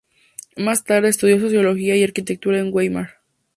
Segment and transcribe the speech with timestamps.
[0.57, 3.19] Más tarde estudió Sociología y Arquitectura en Weimar.